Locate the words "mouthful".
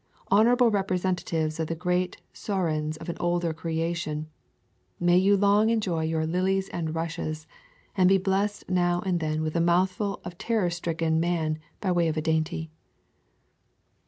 9.61-10.19